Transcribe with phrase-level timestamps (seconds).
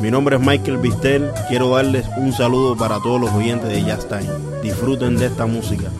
[0.00, 1.30] Mi nombre es Michael Bistel.
[1.48, 4.30] Quiero darles un saludo para todos los oyentes de Jazz Time.
[4.62, 5.90] Disfruten de esta música.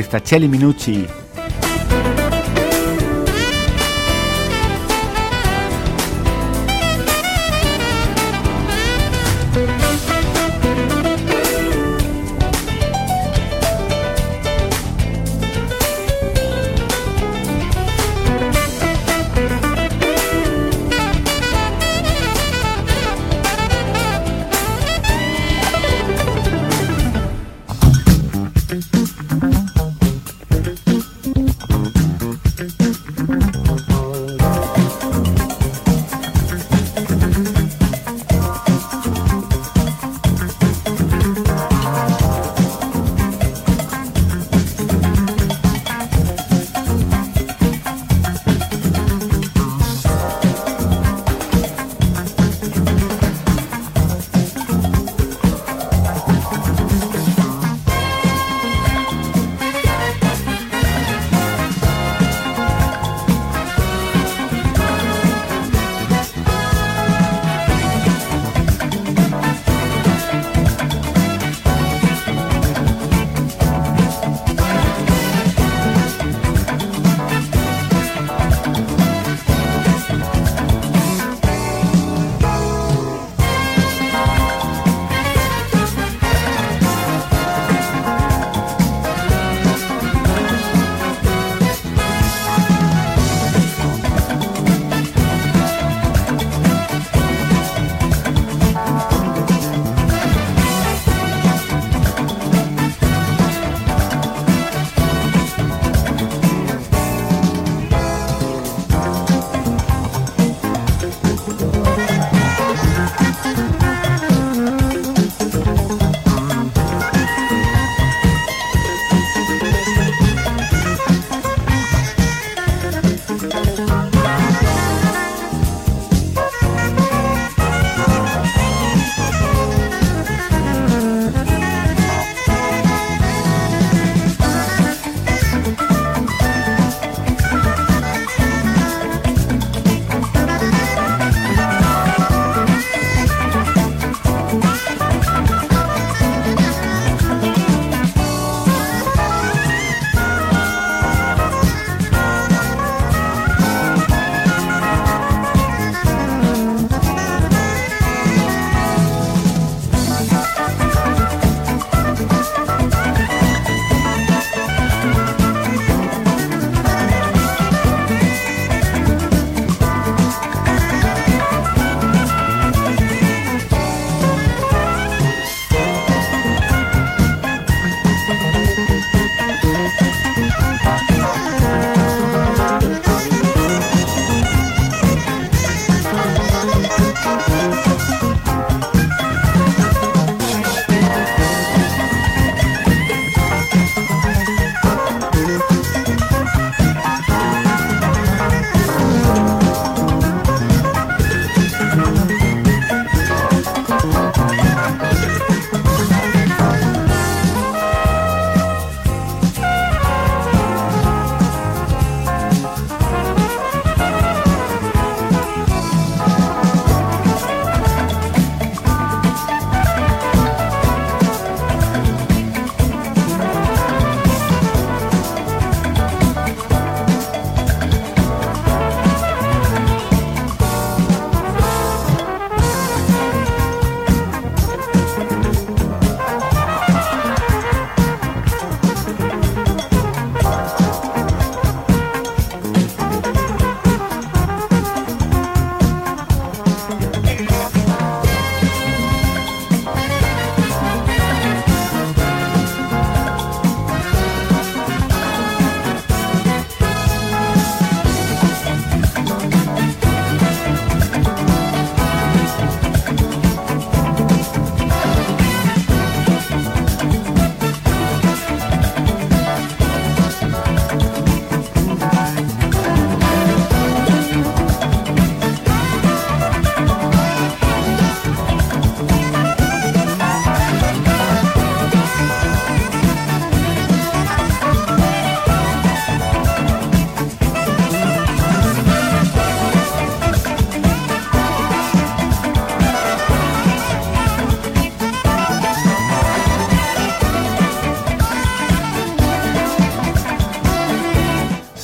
[0.00, 1.29] Guitarrista Chelly Minucci.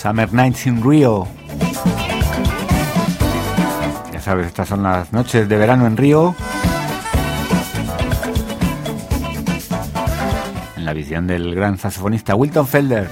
[0.06, 1.26] Summer Nights in Rio.
[4.12, 6.32] Ya sabes, estas son las noches de verano en Río.
[10.76, 13.10] En la visión del gran saxofonista Wilton Felder.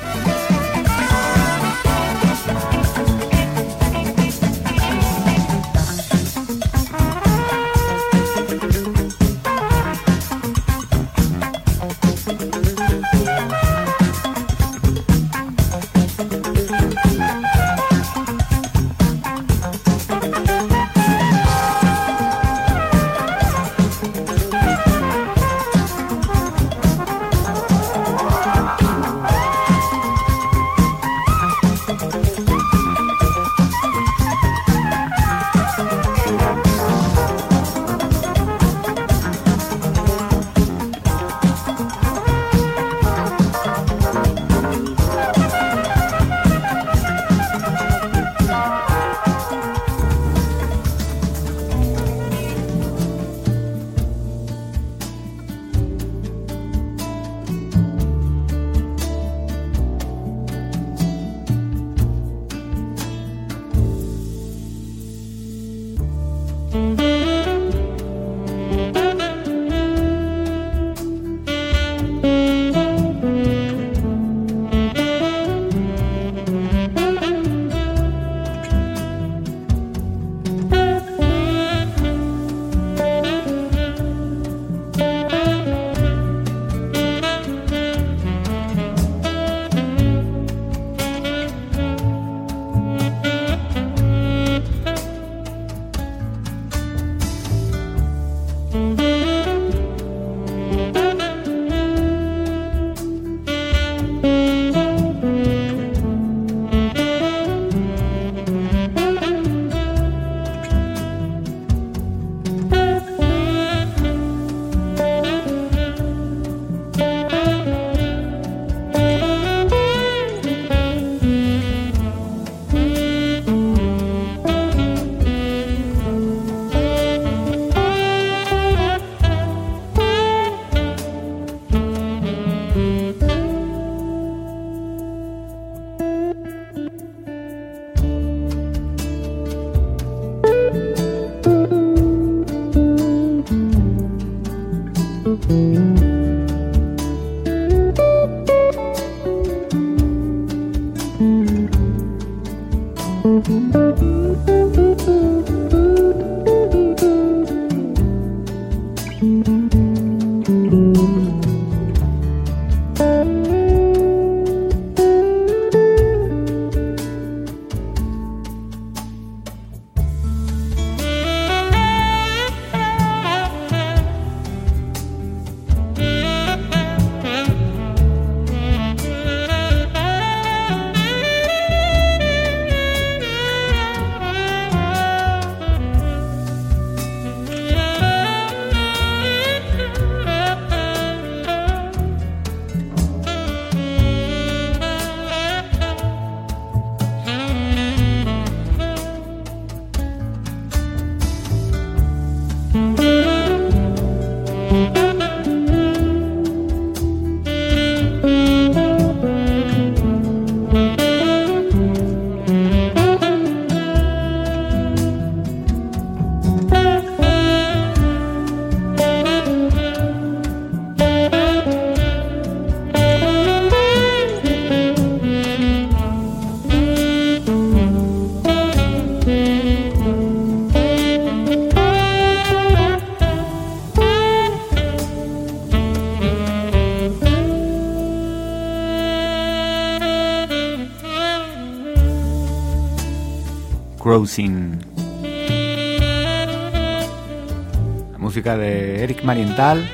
[248.13, 249.85] La música de Eric Marienthal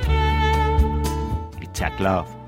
[1.60, 2.39] y Chuck Love.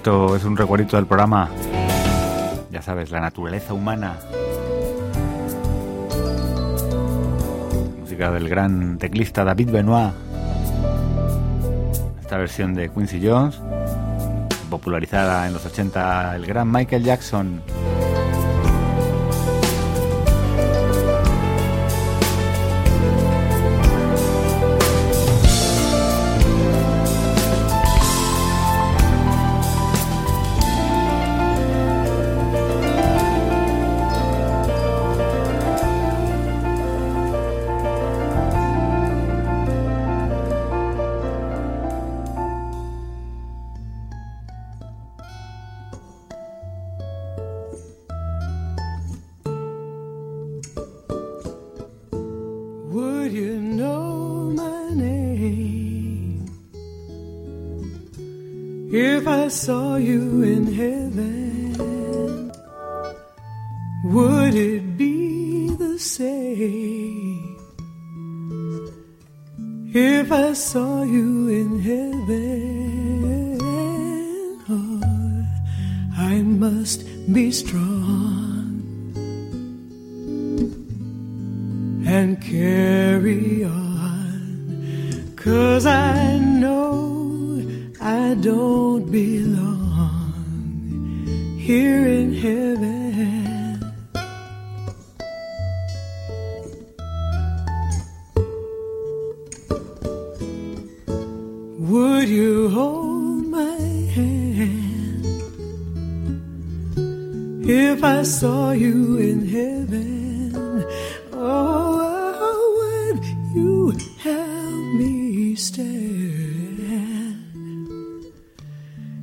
[0.00, 1.50] Esto es un recuerdito del programa.
[2.70, 4.16] Ya sabes, la naturaleza humana.
[8.00, 10.14] Música del gran teclista David Benoit.
[12.18, 13.60] Esta versión de Quincy Jones,
[14.70, 17.60] popularizada en los 80 el gran Michael Jackson.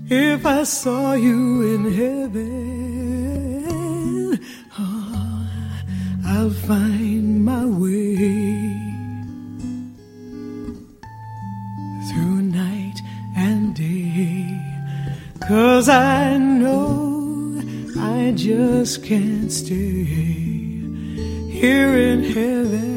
[0.09, 2.39] If I saw you in heaven,
[4.79, 5.49] oh,
[6.25, 8.15] I'll find my way
[12.07, 13.01] through night
[13.35, 14.57] and day.
[15.45, 17.61] Cause I know
[17.99, 20.05] I just can't stay
[21.51, 22.96] here in heaven.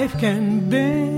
[0.00, 1.09] Life can bend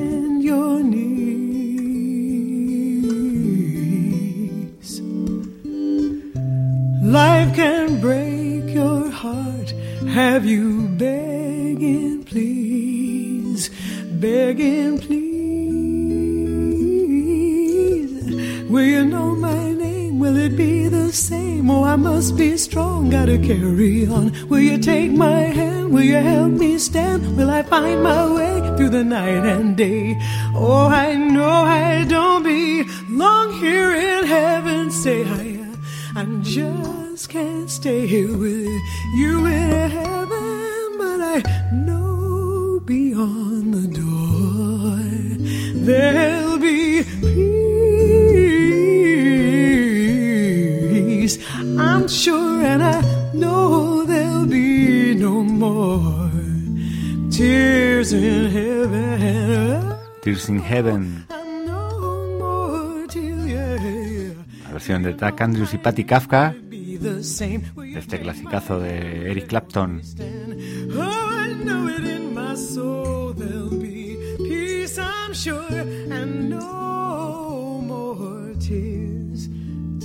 [29.83, 30.19] day?
[30.55, 30.82] Oh,
[60.73, 61.27] heaven.
[64.65, 66.55] La versión de Tack Andrews y Patty Kafka
[67.95, 70.01] este clasicazo de Eric Clapton.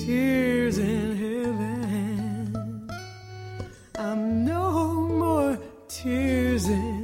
[0.07, 2.87] tears in heaven.
[3.99, 6.96] I'm no more tears in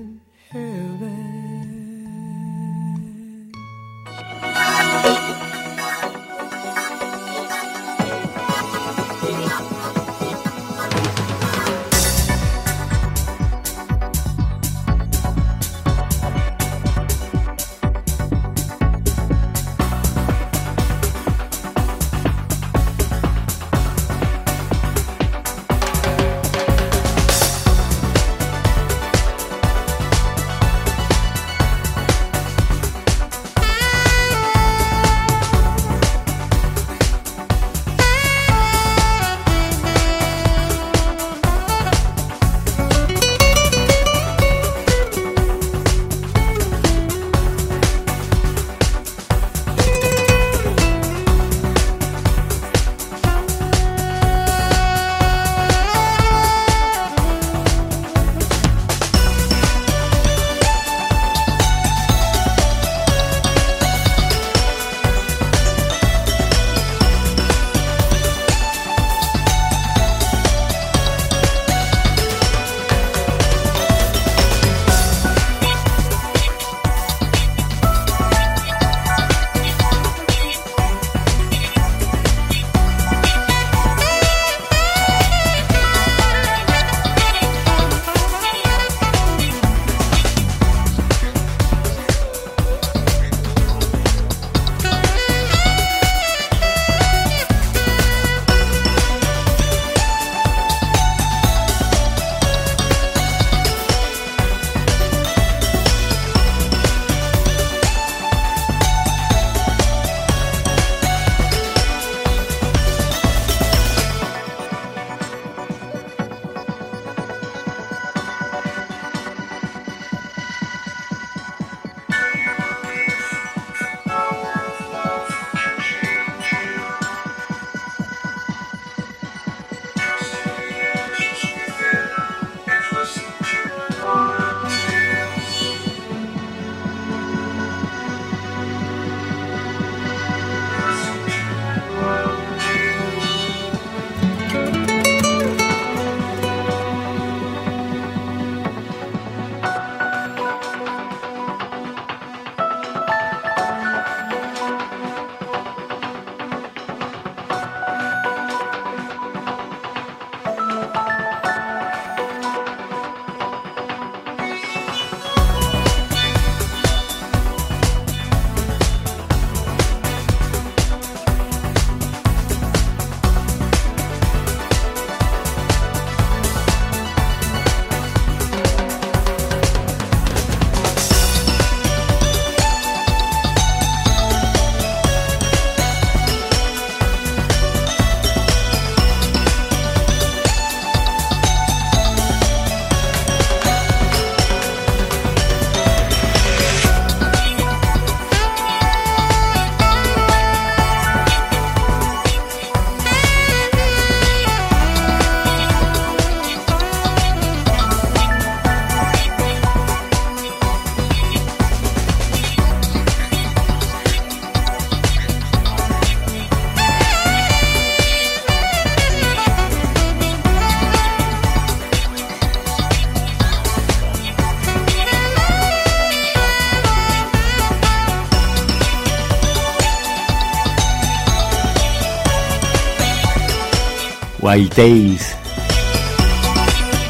[234.54, 235.36] Wild Tales.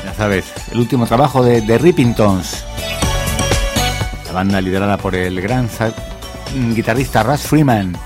[0.06, 2.63] Ya sabes, el último trabajo de The Rippingtons.
[4.27, 5.69] La banda liderada por el gran
[6.73, 7.97] guitarrista Russ Freeman.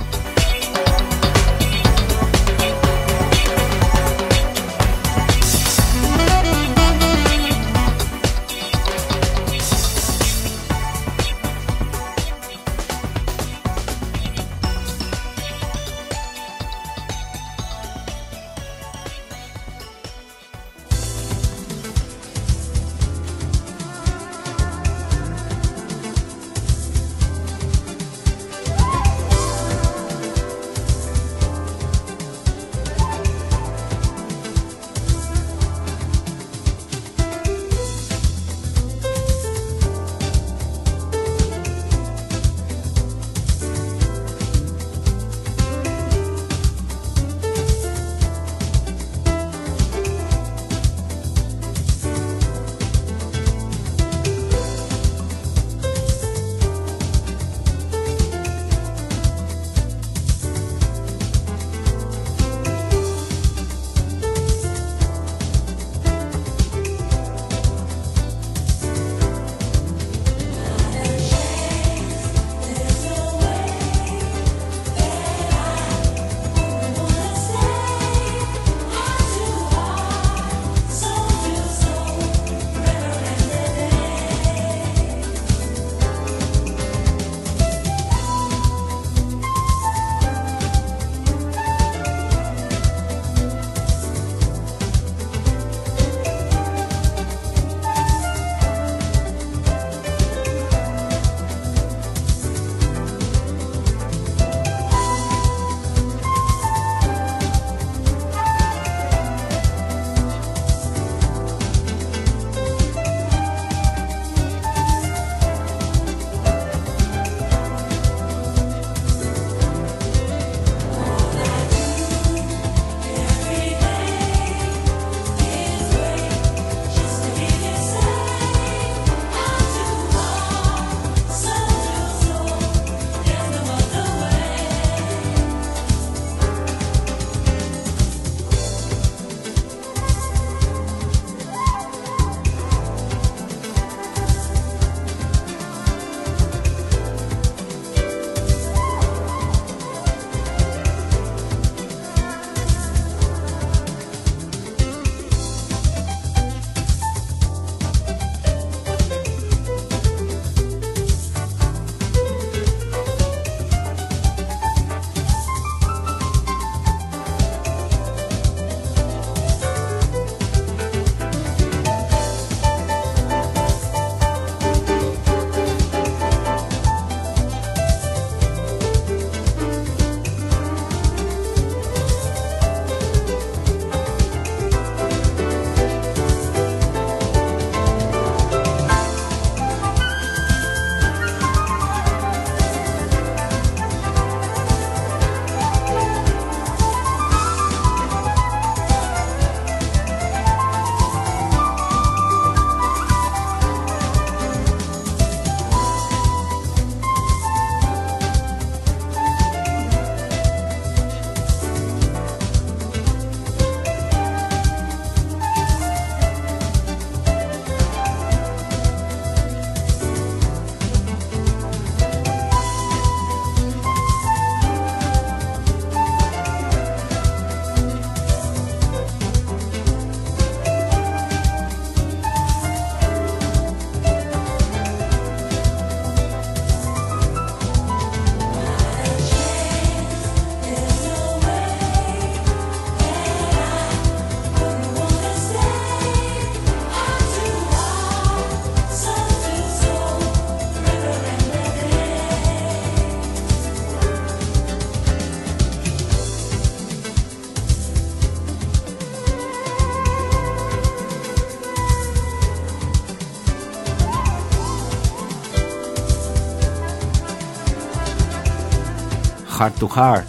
[269.57, 270.27] Heart to Heart.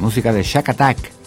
[0.00, 1.17] Música de Shack Attack.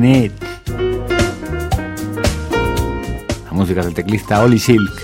[0.00, 0.30] La
[3.52, 4.99] música del teclista Ollie Silk.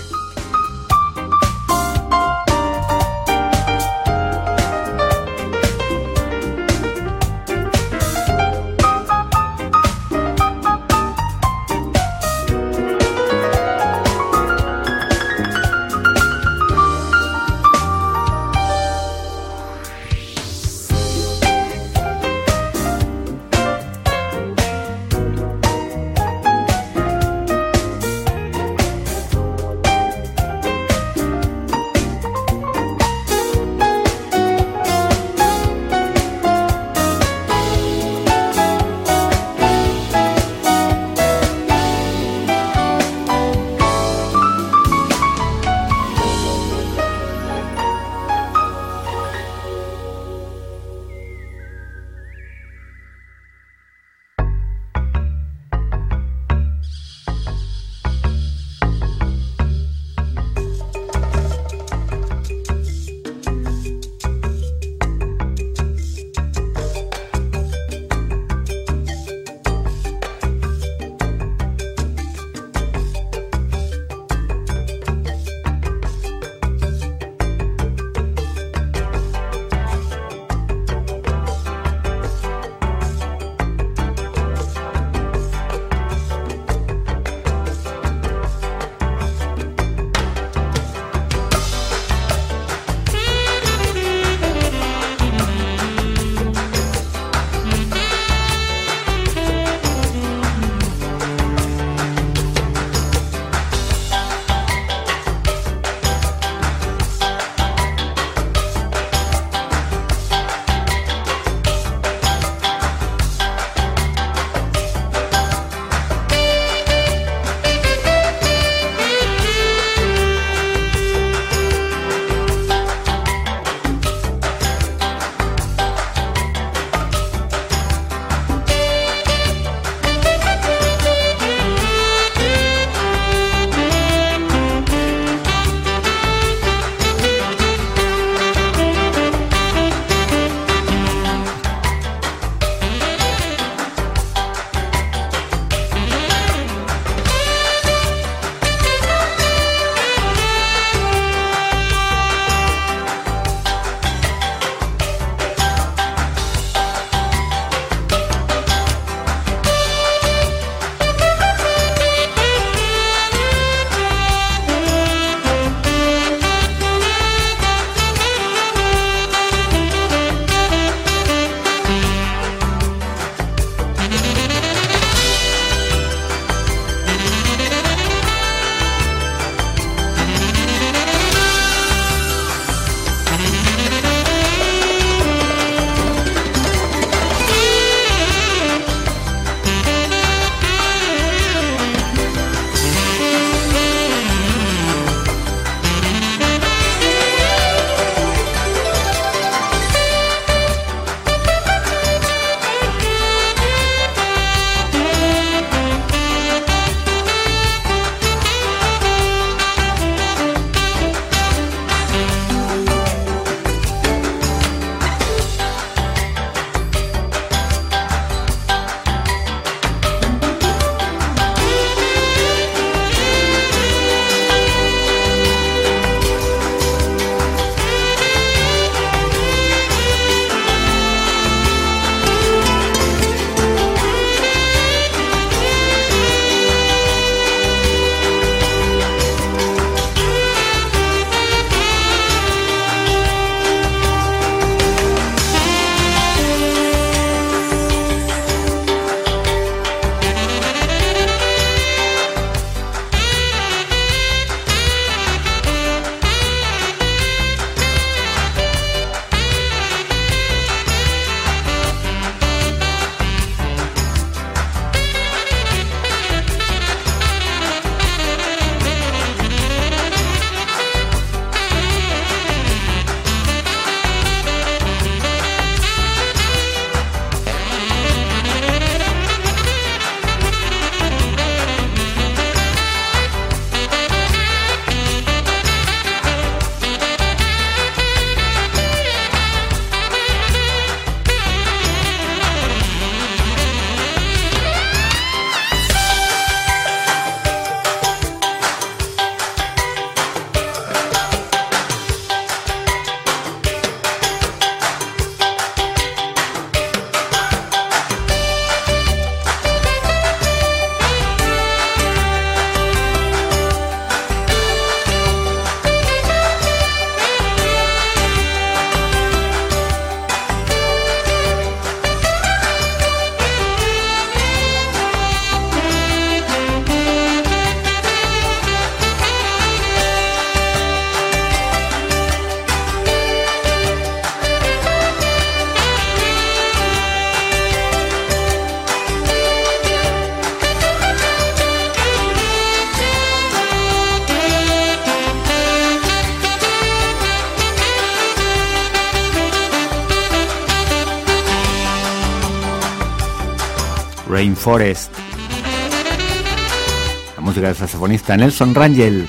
[357.37, 359.25] La música del saxofonista Nelson Rangel.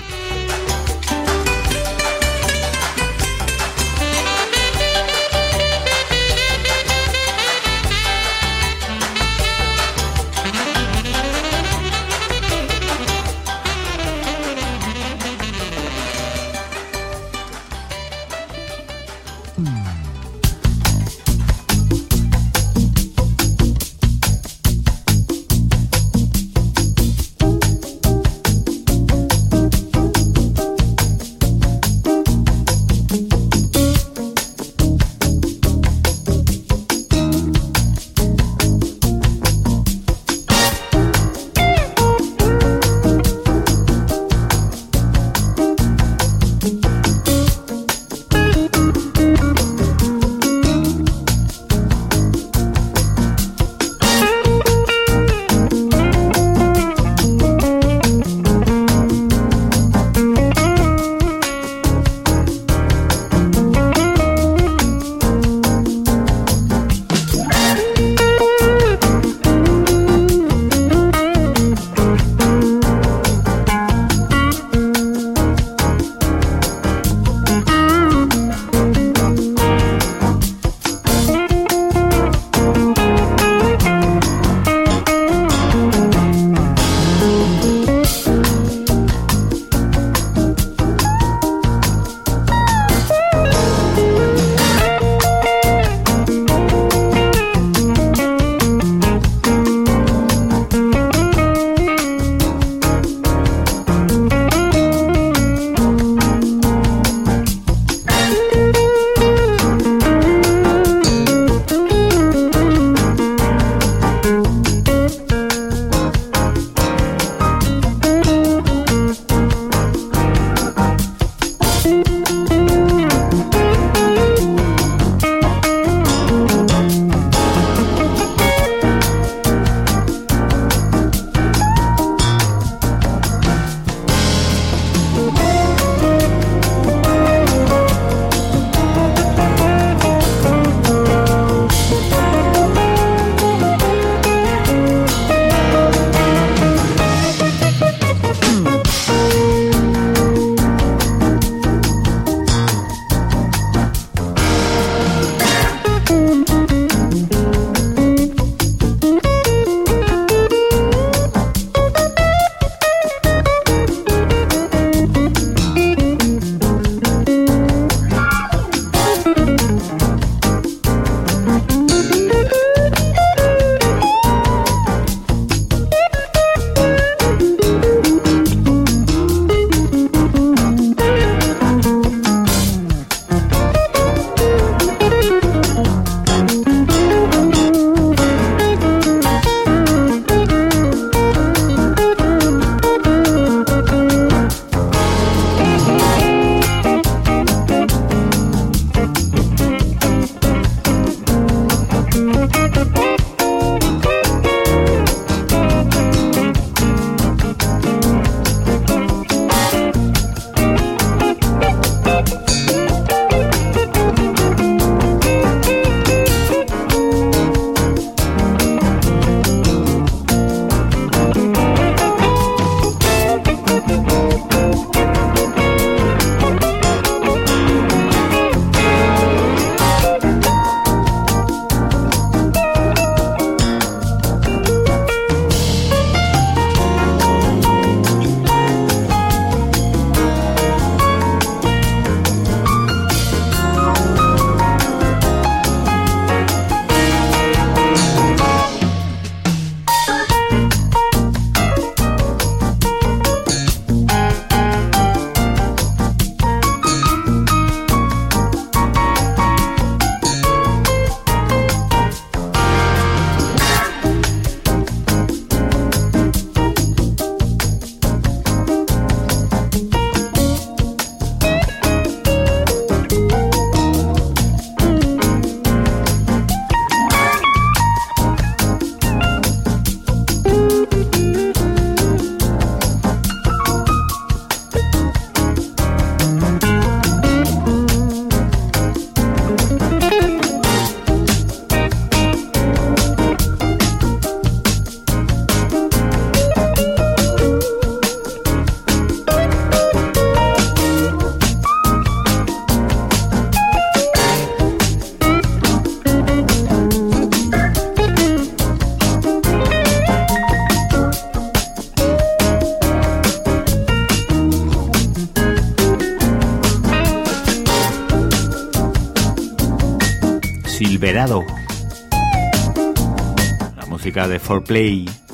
[324.29, 325.28] De 4Play.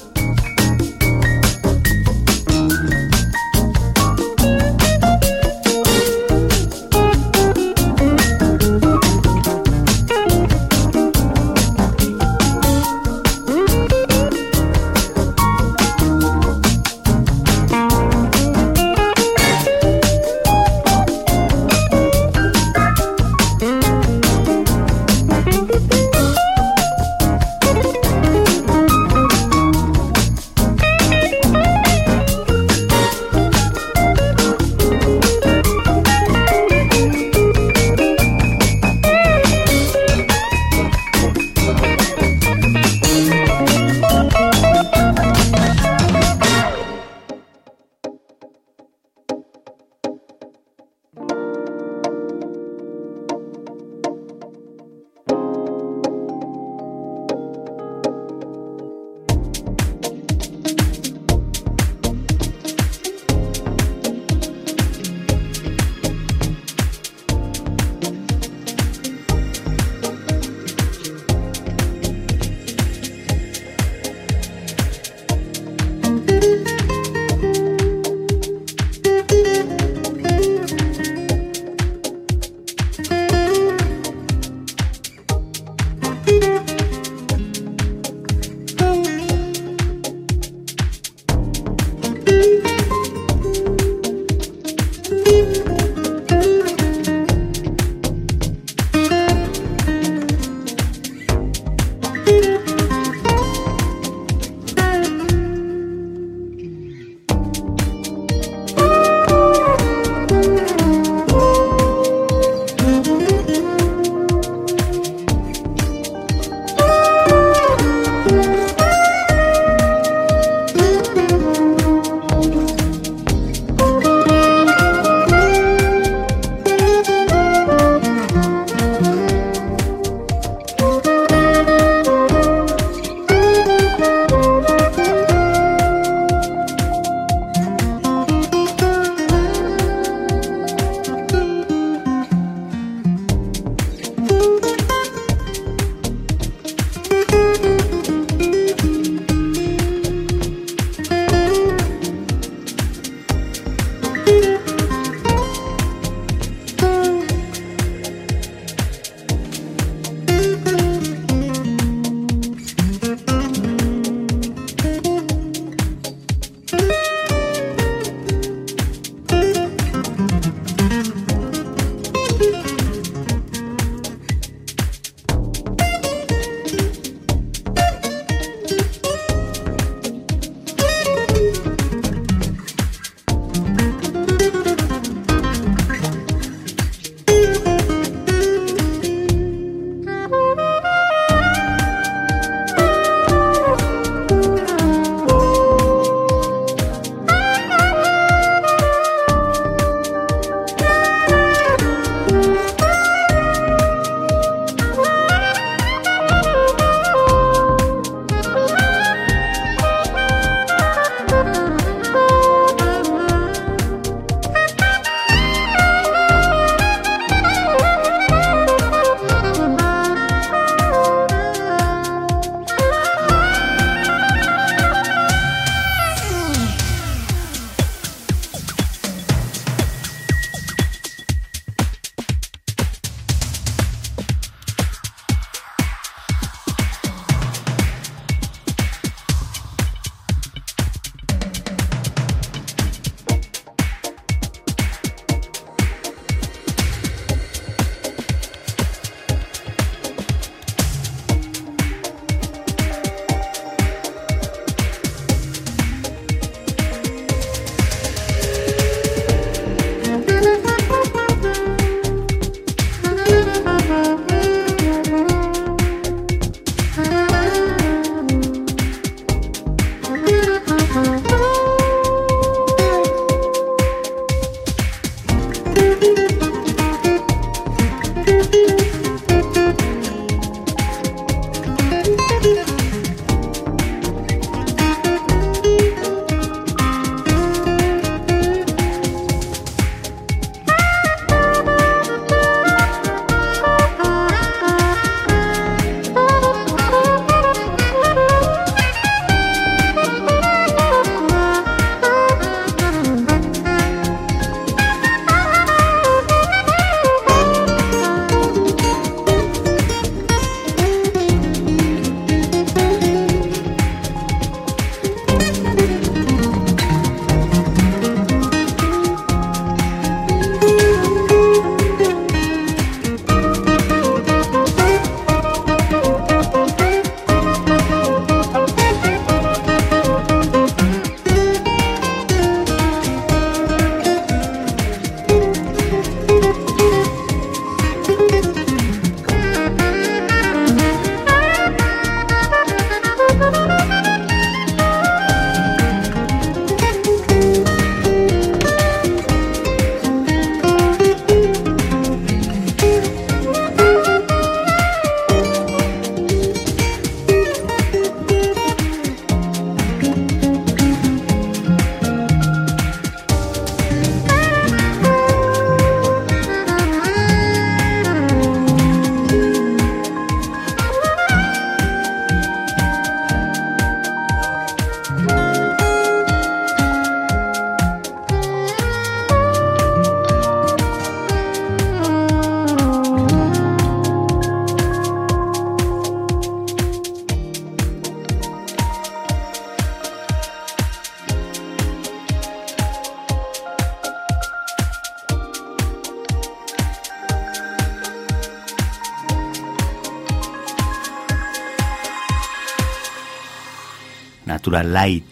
[404.64, 405.26] Natural Light.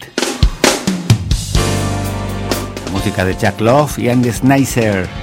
[2.85, 5.22] La música de Jack Love y Andy Snyder.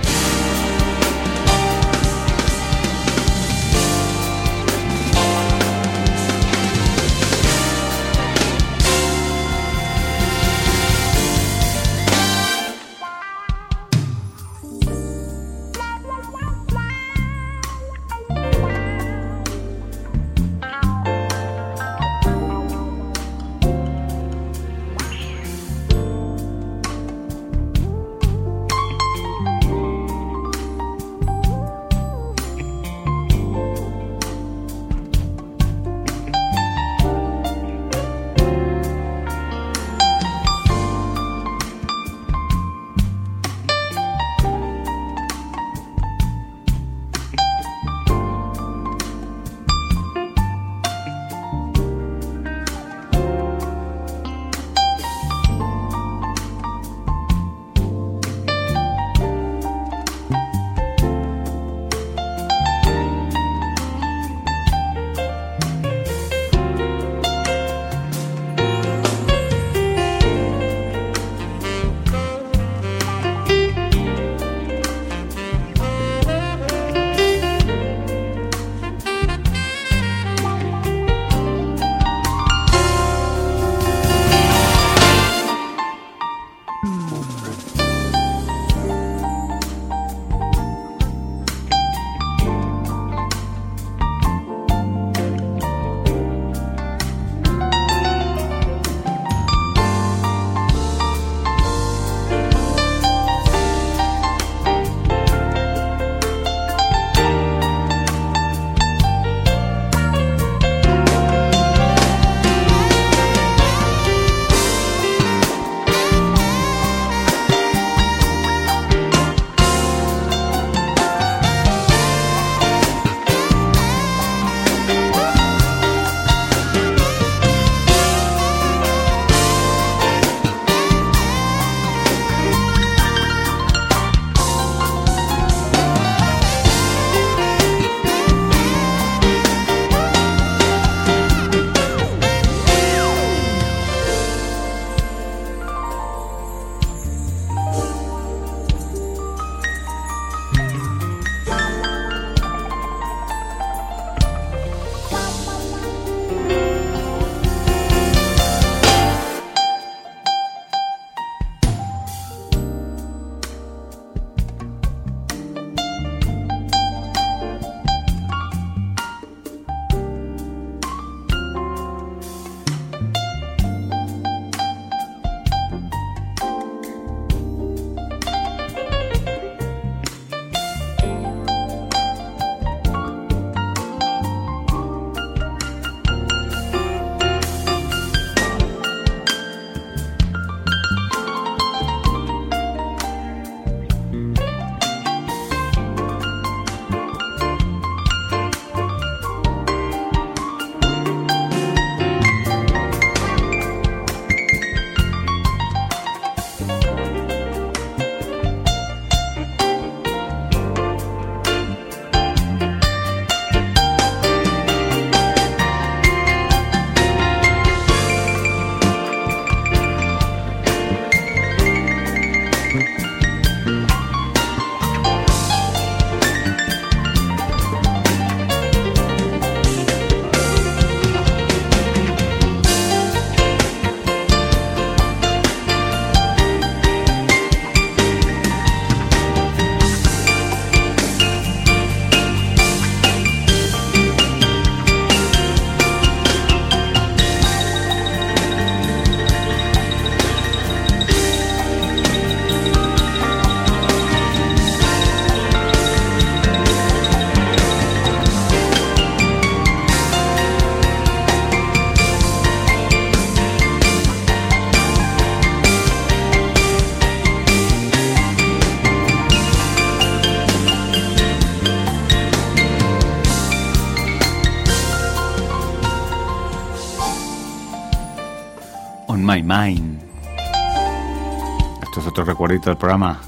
[282.50, 283.20] Recuerdito del programa.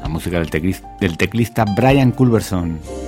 [0.00, 3.05] La música del, teclista, del teclista Brian Culberson.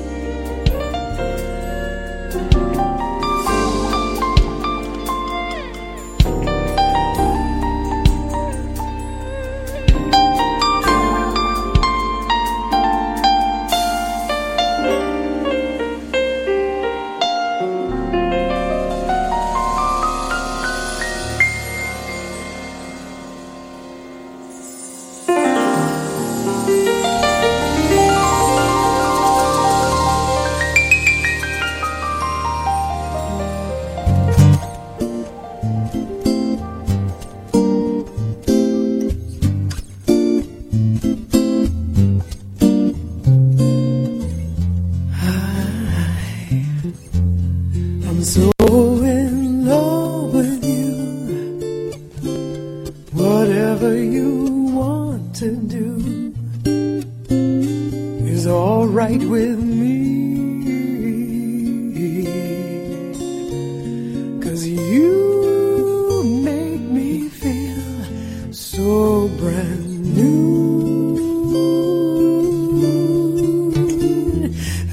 [68.88, 71.18] brand new.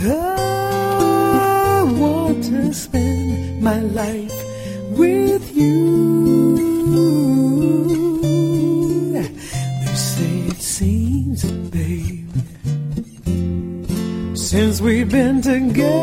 [0.03, 0.35] Oh,
[1.77, 4.35] I want to spend my life
[4.97, 5.83] with you.
[9.13, 12.35] They say it seems, babe,
[14.35, 15.94] since we've been together.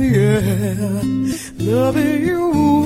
[0.00, 1.02] yeah.
[1.58, 2.77] Loving you.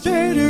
[0.00, 0.49] stayed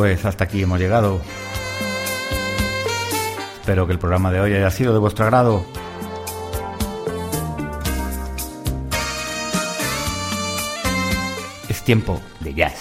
[0.00, 1.20] pues hasta aquí hemos llegado.
[3.60, 5.62] Espero que el programa de hoy haya sido de vuestro agrado.
[11.68, 12.79] Es tiempo de jazz.